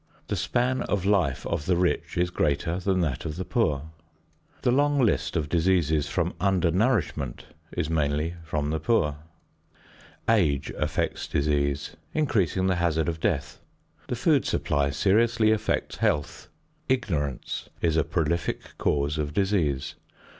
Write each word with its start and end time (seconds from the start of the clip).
The 0.29 0.35
span 0.35 0.81
of 0.81 1.05
life 1.05 1.45
of 1.45 1.67
the 1.67 1.75
rich 1.77 2.17
is 2.17 2.31
greater 2.31 2.79
than 2.79 3.01
that 3.01 3.23
of 3.23 3.35
the 3.35 3.45
poor. 3.45 3.83
The 4.63 4.71
long 4.71 4.99
list 4.99 5.35
of 5.35 5.47
diseases 5.47 6.07
from 6.07 6.33
under 6.39 6.71
nourishment 6.71 7.45
is 7.71 7.87
mainly 7.87 8.33
from 8.43 8.71
the 8.71 8.79
poor. 8.79 9.17
Age 10.27 10.71
affects 10.75 11.27
disease, 11.27 11.95
increasing 12.15 12.65
the 12.65 12.77
hazard 12.77 13.07
of 13.07 13.19
death. 13.19 13.59
The 14.07 14.15
food 14.15 14.43
supply 14.43 14.89
seriously 14.89 15.51
affects 15.51 15.97
health. 15.97 16.47
Ignorance 16.89 17.69
is 17.79 17.95
a 17.95 18.03
prolific 18.03 18.75
cause 18.79 19.19
of 19.19 19.33
disease. 19.35 19.93